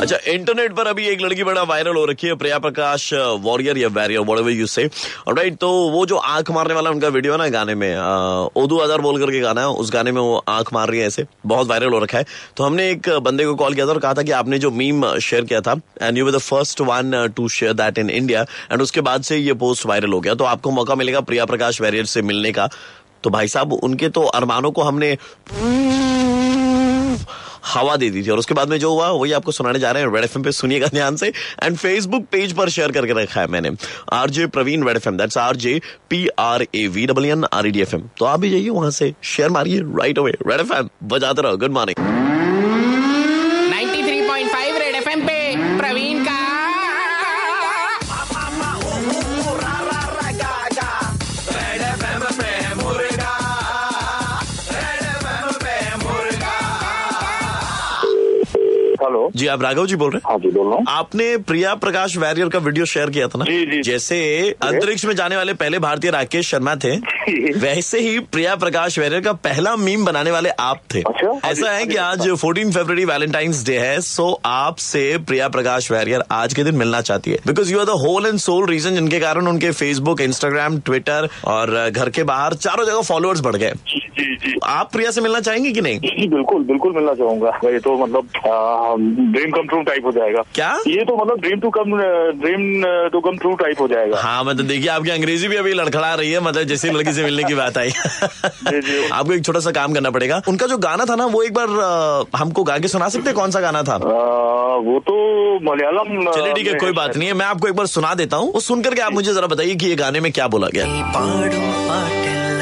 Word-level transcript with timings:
अच्छा 0.00 0.16
इंटरनेट 0.28 0.72
पर 0.72 0.86
अभी 0.86 1.06
एक 1.08 1.20
लड़की 1.20 1.44
बड़ा 1.44 1.62
वायरल 1.62 1.96
हो 1.96 2.04
रखी 2.06 2.26
है 2.26 2.34
प्रिया 2.34 2.58
प्रकाश 2.58 3.12
वॉरियर 3.40 3.78
या 3.78 3.88
warrior 3.88 4.20
what 4.20 4.48
you 4.48 4.66
say 4.66 4.84
right 5.28 5.56
तो 5.56 5.70
वो 5.90 6.04
जो 6.06 6.16
आँख 6.16 6.50
मारने 6.50 6.74
वाला 6.74 6.90
उनका 6.90 7.08
वीडियो 7.08 7.32
है 7.32 7.38
ना 7.38 7.48
गाने 7.48 7.74
में 7.74 7.96
उर्दू 7.96 8.76
अदर 8.76 9.00
बोल 9.00 9.18
करके 9.20 9.40
गाना 9.40 9.60
है, 9.60 9.66
उस 9.68 9.92
गाने 9.92 10.12
में 10.12 10.20
वो 10.20 10.44
आँख 10.48 10.72
मार 10.72 10.88
रही 10.88 11.00
है 11.00 11.06
ऐसे, 11.06 11.24
बहुत 11.46 11.66
वायरल 11.68 11.92
हो 11.92 11.98
रखा 11.98 12.18
है। 12.18 12.26
तो 12.56 12.64
हमने 12.64 12.88
एक 12.90 13.08
बंदे 13.22 13.44
को 13.46 13.54
कॉल 13.54 13.74
किया 13.74 13.86
था 13.86 13.90
और 13.90 13.98
कहा 13.98 14.14
था 14.14 14.22
कि 14.22 14.30
आपने 14.32 14.58
जो 14.58 14.70
मीम 14.70 15.18
शेयर 15.18 15.44
किया 15.44 15.60
था 15.60 15.80
and 16.02 16.18
you 16.18 16.26
were 16.26 16.32
the 16.32 16.38
first 16.40 16.80
one 16.82 17.26
to 17.36 17.48
share 17.48 17.72
that 17.72 17.98
in 17.98 18.10
India 18.10 18.42
and 18.72 18.82
उसके 18.82 19.00
बाद 19.00 19.22
से 19.22 19.36
ये 19.36 19.54
पोस्ट 19.56 19.86
वायरल 19.86 20.12
हो 20.12 20.20
गया। 20.20 20.34
तो 20.34 20.44
आपको 20.44 20.70
मौका 20.70 20.94
मिलेगा 20.94 21.20
प्रिया 21.22 21.44
प्रकाश 21.46 21.80
वैरियर 21.80 22.04
से 22.06 22.22
मिलने 22.22 22.52
का। 22.52 22.68
तो 23.24 23.30
भाई 23.30 23.48
साहब, 23.48 23.72
उनके 23.72 24.08
तो 24.08 24.22
अरमानों 24.22 24.70
को 24.72 24.82
हमने 24.82 25.16
हवा 27.66 27.96
दे 27.96 28.10
दी 28.10 28.22
थी 28.22 28.30
और 28.30 28.38
उसके 28.38 28.54
बाद 28.54 28.68
में 28.68 28.78
जो 28.78 28.92
हुआ, 28.92 29.08
वही 29.10 29.32
आपको 29.32 29.52
सुनाने 29.52 29.78
जा 29.78 29.90
रहे 29.90 30.02
हैं 30.02 30.14
रेड 30.14 30.24
एफ़ 30.24 30.38
पे। 30.38 30.52
सुनिएगा 30.52 30.86
ध्यान 30.88 31.16
से। 31.16 31.32
एंड 31.62 31.76
फेसबुक 31.76 32.24
पेज 32.32 32.52
पर 32.52 32.68
शेयर 32.68 32.92
करके 32.92 33.22
रखा 33.22 33.40
है 33.40 33.46
मैंने। 33.46 33.70
RJ 34.12 34.46
Praveen 34.48 34.86
red 34.86 34.96
F 34.96 35.08
M 35.08 35.16
that's 35.18 35.38
R 35.38 35.56
J 35.56 35.80
P 36.10 36.26
R 36.38 36.66
A 36.74 36.86
V 36.88 37.06
W 37.06 37.32
N 37.32 37.44
R 37.44 37.66
E 37.66 37.70
D 37.70 37.80
F 37.80 37.94
M 37.96 38.08
तो 38.18 38.24
आप 38.24 38.40
भी 38.40 38.50
जाइए 38.50 38.68
वहाँ 38.70 38.90
से। 38.90 39.12
शेयर 39.24 39.50
मारिए 39.50 39.80
right 39.98 40.18
away 40.18 40.36
red 40.46 40.60
F 40.60 40.72
M 40.72 40.88
बजाते 41.08 41.42
रहो। 41.42 41.56
Good 41.56 41.72
morning 41.72 42.17
hello. 59.08 59.30
जी 59.36 59.46
आप 59.46 59.62
राघव 59.62 59.86
जी 59.86 59.96
बोल 59.96 60.10
रहे 60.10 60.18
हैं? 60.18 60.30
हाँ 60.30 60.38
जी 60.38 60.50
बोल 60.50 60.66
रहा 60.66 60.76
हूँ। 60.76 60.84
आपने 60.88 61.36
प्रिया 61.36 61.74
प्रकाश 61.74 62.16
वैरियर 62.16 62.48
का 62.48 62.58
वीडियो 62.58 62.84
शेयर 62.84 63.10
किया 63.10 63.28
था 63.28 63.38
ना? 63.38 63.44
जी, 63.44 63.66
जी। 63.66 63.82
जैसे 63.82 64.18
अंतरिक्ष 64.62 65.04
में 65.04 65.16
जाने 65.16 65.36
वाले 65.36 65.54
पहले 65.54 65.78
भारतीय 65.78 66.10
राकेश 66.10 66.48
शर्मा 66.48 66.74
थे 66.76 66.96
वैसे 67.58 68.00
ही 68.00 68.18
प्रिया 68.18 68.56
प्रकाश 68.56 68.98
वैरियर 68.98 69.20
का 69.20 69.32
पहला 69.32 69.76
मीम 69.76 70.04
बनाने 70.04 70.30
वाले 70.30 70.48
आप 70.48 70.80
थे। 70.94 71.00
अच्छा? 71.00 71.48
ऐसा 71.50 71.70
है 71.70 71.86
कि 71.86 71.96
आज 71.96 72.28
14 72.28 72.72
फरवरी 72.72 73.04
वैलेंटाइंस 73.04 73.64
डे 73.66 73.78
है 73.78 74.00
सो 74.00 74.40
आपसे 74.46 75.18
प्रिया 75.18 75.48
प्रकाश 75.48 75.90
वैरियर 75.90 76.24
आज 76.30 76.54
के 76.54 76.64
दिन 76.64 76.74
मिलना 76.74 77.00
चाहती 77.00 77.30
है। 77.30 77.38
Because 77.46 77.72
you 77.72 77.78
are 77.78 77.84
the 77.84 77.88
whole 77.88 78.26
and 78.26 78.38
sole 78.38 78.66
reason 78.66 78.94
जिनके 78.94 79.20
कारण 79.20 79.46
उनके 79.46 79.70
फेसबुक 79.70 80.20
इंस्टाग्राम 80.20 80.78
ट्विटर 80.80 81.28
और 81.44 81.90
घर 81.90 82.10
के 82.10 82.22
बाहर 82.22 82.54
चारों 82.54 82.86
जगह 82.86 83.00
फॉलोअर्स 83.00 83.40
बढ़ 83.40 83.56
गए। 83.56 83.72
जी 84.18 84.34
जी। 84.36 84.54
आप 84.66 84.90
प्रिया 84.92 85.10
से 85.10 85.20
मिलना 85.20 85.40
चाहेंगे 85.40 85.70
कि 85.72 85.80
नहीं? 85.80 85.98
जी 86.00 86.26
बिल्कुल 86.28 86.62
बिल्कुल 86.64 86.94
मिलना 86.94 87.14
चाहूँगा। 87.14 87.50
ये 87.64 87.78
तो 87.78 87.96
मतलब 87.98 88.28
ड्रीम 89.32 89.50
कम 89.50 89.66
ट्रू 89.68 89.82
टाइप 89.82 90.04
हो 90.04 90.12
जाएगा। 90.12 90.42
क्या? 90.54 90.70
ये 90.88 91.04
तो 91.04 91.16
मतलब 91.16 91.40
dream 91.40 91.60
to 91.60 91.70
come 91.70 91.96
dream 92.40 92.82
to 93.12 93.20
come 93.20 93.36
true 93.38 93.54
type 93.56 93.80
हो 93.80 93.88
जाएगा। 93.88 94.20
हाँ 94.20 94.44
मतलब 94.44 94.66
देखिए 94.66 94.88
आपकी 94.90 95.10
अंग्रेज़ी 95.10 95.48
भी 95.48 95.56
अभी 95.56 95.72
लड़खड़ा 95.72 96.14
रही 96.14 96.30
है 96.32 96.40
मतलब 96.40 96.62
जैसी 96.64 96.90
लड़की 96.90 97.12
से 97.12 97.24
मिलने 97.24 97.44
की 97.44 97.54
बात 97.54 97.78
आई। 97.78 97.90
आपको 97.90 99.32
एक 99.32 99.44
छोटा 99.44 99.60
सा 99.60 99.70
काम 99.72 99.94
करना 99.94 100.10
पड़ेगा। 100.10 100.40
उनका 100.48 100.66
जो 100.66 100.78
गाना 100.78 101.04
था 101.04 101.14
ना 101.16 101.26
वो 101.26 101.42
एक 101.42 101.54
बार 101.54 101.68
हमको 102.36 102.64
गा 102.64 102.78
के 102.78 102.88
सुना 102.88 103.08
सकते 103.08 103.32
कौन 103.32 103.50
सा 103.50 103.60
गाना 103.60 103.82
था? 103.82 103.94
आ, 103.94 104.76
वो 104.80 104.98
तो 105.00 105.14
मलयालम 105.64 106.30
चलिए 106.32 106.52
ठीक 106.54 106.66
है 106.66 106.74
कोई 106.78 106.92
बात 106.92 107.16
नहीं 107.16 107.28
है। 107.28 107.34
मैं 107.34 107.46
आपको 107.46 107.68
एक 107.68 107.74
बार 107.74 107.86
सुना 107.88 108.14
देता 108.14 108.36
हूँ। 108.36 108.52
वो 108.52 108.60
सुन 108.60 108.82
करके 108.82 109.00
आप 109.00 109.12
मुझे 109.12 109.32
जरा 109.32 109.46
बताइए 109.46 109.74
कि 109.74 109.86
ये 109.86 109.96
गाने 109.96 110.20
में 110.20 110.30
क्या 110.32 110.48
बोला 110.48 110.68
गया? 110.74 110.86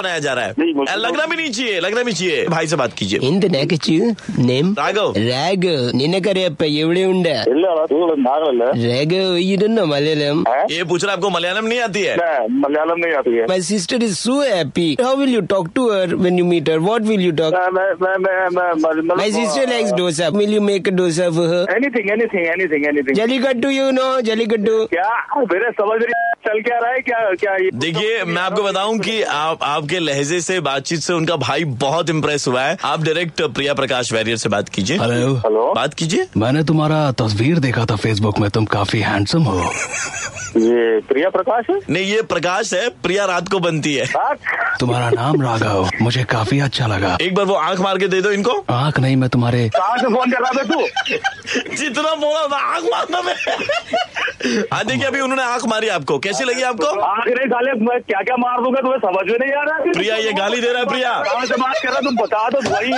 बनाया 0.00 0.18
जा 0.18 0.32
रहा 0.34 0.44
है। 0.44 0.96
लगना 0.98 1.24
भी 1.26 1.36
नहीं 1.36 1.50
चाहिए 1.50 1.80
लगना 1.80 2.02
भी 2.02 2.12
चाहिए। 2.12 2.46
भाई 2.46 2.66
से 2.66 2.76
बात 2.76 2.92
कीजिए। 2.92 3.18
In 3.22 3.38
the 3.40 3.50
next 3.52 3.90
name. 4.38 4.74
Raghav. 4.78 5.12
Rag 5.16 5.64
निने 5.64 5.74
राघव 5.74 5.98
നിനക്കറിയപ്പ 5.98 6.62
എവിടെ 6.82 7.02
ഉണ്ട് 7.04 7.34
രാഘവ് 8.84 9.36
ഇരുന്നോ 9.52 9.84
मलयालम। 9.84 10.38
ये 10.70 10.84
पूछ 10.84 11.04
रहा 11.04 11.12
आपको 11.12 11.30
मलयालम 11.30 11.66
नहीं 11.66 11.80
आती 11.80 12.02
है? 12.02 12.14
मलयालम 12.62 12.98
नहीं 13.04 13.14
आती 13.14 13.32
है। 13.36 13.44
My 13.48 13.60
sister 13.68 14.02
is 14.02 14.16
so 14.16 14.40
happy 14.42 14.88
how 15.02 15.16
will 15.16 15.34
you 15.34 15.40
talk 15.54 15.68
to 15.76 15.88
her 15.92 16.14
when 16.16 16.38
you 16.38 16.44
meet 16.44 16.70
her 16.70 16.78
what 16.88 17.02
will 17.10 17.22
you 17.22 17.32
talk 17.42 17.54
my 19.14 19.30
sister 19.30 19.68
likes 19.68 19.92
dosa 19.92 20.28
will 20.38 20.54
you 20.54 20.60
make 20.70 20.88
a 20.88 20.94
dosa 21.00 21.30
for 21.38 21.48
her 21.54 21.76
anything 21.76 22.10
anything 22.16 22.46
anything 22.54 22.86
anything 22.88 23.16
jallikattu 23.16 23.70
you 23.70 23.90
know 24.00 24.08
jallikattu 24.30 24.76
क्या? 24.94 25.10
मेरे 25.52 25.70
समझ 25.80 26.00
रही 26.02 26.22
चल 26.46 26.60
क्या 26.62 26.78
रहा 26.78 26.92
है? 26.92 27.00
क्या 27.02 27.18
क्या 27.42 27.52
देखिए 27.80 28.24
मैं 28.24 28.42
आपको 28.42 28.62
बताऊँ 28.62 28.98
कि 28.98 29.20
आप 29.34 29.58
आप 29.64 29.83
आपके 29.84 29.98
लहजे 29.98 30.40
से 30.40 30.58
बातचीत 30.60 31.00
से 31.00 31.12
उनका 31.12 31.36
भाई 31.36 31.64
बहुत 31.80 32.10
इम्प्रेस 32.10 32.46
हुआ 32.48 32.62
है। 32.62 32.76
आप 32.84 33.02
डायरेक्ट 33.04 33.42
प्रिया 33.54 33.74
प्रकाश 33.74 34.12
वैरियर 34.12 34.36
से 34.36 34.48
बात 34.48 34.68
कीजिए। 34.68 34.98
हेलो 34.98 35.34
हेलो 35.36 35.72
बात 35.76 35.94
कीजिए। 35.94 36.26
मैंने 36.36 36.62
तुम्हारा 36.64 37.00
तस्वीर 37.12 37.58
देखा 37.58 37.84
था 37.84 37.96
फेसबुक 37.96 38.38
में 38.38 38.48
तुम 38.50 38.64
काफ़ी 38.74 39.00
हैंडसम 39.00 39.42
हो। 39.42 39.58
ये 40.56 41.00
प्रिया 41.00 41.30
प्रकाश 41.30 41.64
है? 41.70 41.78
नहीं 41.90 42.04
ये 42.04 42.22
प्रकाश 42.22 42.72
है 42.74 42.88
प्रिया 43.02 43.24
रात 43.24 43.48
को 43.48 43.58
बनती 43.58 43.94
है? 43.94 44.06
तुम्हारा 44.80 45.10
नाम 45.10 45.42
राघव 45.42 45.88
मुझे 46.02 46.24
काफ़ी 46.24 46.60
अच्छा 46.60 46.86
लगा। 46.86 47.16
एक 47.20 47.34
बार 47.34 47.44
वो 47.46 47.54
आँख 47.54 47.80
मार 47.80 47.98
के 47.98 48.08
दे 48.08 48.20
दो 48.22 48.30
इनको। 48.30 48.64
आँख 48.70 49.00
नहीं 49.00 49.16
मैं 49.16 49.28
तुम्हारे 49.30 49.68
कहाँ 49.76 49.96
से 49.98 50.14
फ़ोन 50.14 50.32
कर 50.32 50.40
रहा 50.40 50.52
था 50.52 50.64
तू? 50.64 51.76
जितना 51.76 52.14
बोला 52.14 52.56
आँख 52.56 52.84
मारना 52.84 53.22
मैं। 53.22 53.34
हाँ 54.44 54.84
देखिए 54.84 55.04
अभी 55.06 55.20
उन्होंने 55.20 55.42
आँख 55.42 55.64
मारी 55.66 55.88
आपको। 55.88 56.18
कैसी 56.18 56.44
लगी 56.44 56.62
आपको? 56.62 56.86
आँख 56.86 57.28
नहीं 57.28 57.86
मैं 57.86 58.00
क्या 58.00 58.20
क्या 58.22 58.36
मार 58.36 58.60
दूँगा 58.62 58.80
तुम्हें 58.80 58.98
समझ 58.98 59.30
में 59.30 59.38
नहीं 59.38 59.52
आ 59.52 59.62
रहा 59.62 59.76
है? 59.76 59.92
प्रिया 59.92 60.16
ये 60.16 60.32
गाली 60.32 60.60
दे 60.60 60.72
रहा 60.72 60.78
है 60.78 60.88
प्रिया। 60.88 61.12
बात 61.12 61.76
कर 61.82 61.88
रहा 61.88 62.00
तुम 62.00 62.16
बता 62.16 62.48
दो 62.50 62.60
भाई 62.60 62.90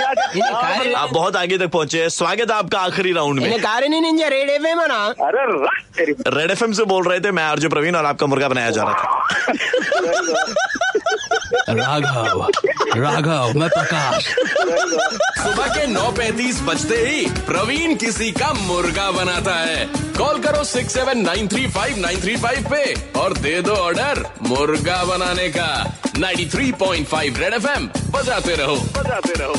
आप 0.93 1.09
बहुत 1.13 1.35
आगे 1.35 1.57
तक 1.57 1.67
पहुँचे 1.67 2.09
स्वागत 2.09 2.51
है 2.51 2.57
आपका 2.57 2.79
आखिरी 2.79 3.13
राउंड 3.13 3.39
में। 3.39 3.45
रेड 3.47 4.49
एफ़ 4.49 4.67
एम 4.67 4.79
अरे 4.79 6.05
रेड 6.37 6.51
एफएम 6.51 6.71
से 6.71 6.83
बोल 6.85 7.03
रहे 7.07 7.19
थे 7.19 7.31
मैं 7.31 7.47
अर्जुन 7.47 7.69
प्रवीण 7.69 7.95
और 7.95 8.05
आपका 8.05 8.27
मुर्गा 8.27 8.49
बनाया 8.49 8.69
जा 8.69 8.83
रहा 8.83 8.93
था। 8.93 9.03
राघव 11.69 12.47
राघव, 12.97 13.51
मैं 13.55 13.69
प्रकाश। 13.69 14.35
सुबह 15.37 15.67
के 15.67 15.87
9:35 15.87 16.61
बजते 16.61 16.95
ही 16.95 17.25
प्रवीण 17.25 17.95
किसी 17.95 18.31
का 18.31 18.53
मुर्गा 18.53 19.11
बनाता 19.11 19.55
है। 19.55 19.89
कॉल 20.17 20.39
करो 20.39 20.63
6793593 20.63 22.65
पे 22.71 22.95
और 23.19 23.37
दे 23.37 23.61
दो 23.61 23.71
ऑर्डर 23.71 24.25
मुर्गा 24.41 25.03
बनाने 25.03 25.49
का। 25.49 25.93
93.5 26.17 27.37
रेड 27.37 27.53
एफ़ 27.53 27.67
एम 27.67 27.89
बजाते 28.11 28.55
रहो। 28.55 28.75
बजाते 28.75 29.33
रहो। 29.33 29.55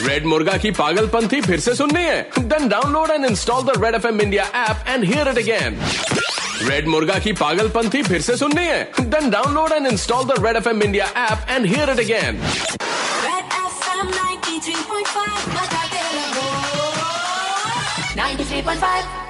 रेड 0.00 0.26
मुर्गा 0.26 0.56
की 0.56 0.70
पागलपंथी 0.70 1.40
फिर 1.40 1.60
से 1.60 1.74
सुननी 1.74 2.02
है? 2.02 2.30
Then 2.38 2.68
download 2.68 3.10
and 3.10 3.24
install 3.24 3.62
the 3.62 3.84
red 3.84 3.94
F 3.94 4.06
M 4.06 4.20
India 4.20 4.44
app 4.44 4.76
and 4.88 5.04
hear 5.04 5.28
it 5.28 5.38
again 5.38 5.80
red 6.62 6.86
मुर्गा 6.88 7.18
की 7.24 7.32
पागलपंथी 7.32 8.02
फिर 8.02 8.20
से 8.22 8.36
सुननी 8.36 8.64
है? 8.66 8.82
Then 9.00 9.30
download 9.30 9.72
and 9.72 9.86
install 9.86 10.24
the 10.24 10.34
red 10.46 10.56
F 10.56 10.68
M 10.68 10.82
India 10.82 11.06
app 11.24 11.46
and 11.50 11.66
hear 11.66 11.90
it 11.90 11.98
again 12.00 12.42
Red 13.24 13.56
FM 13.62 14.06
93.5 14.18 15.48
बजाते 15.56 15.98
93.5 18.20 19.29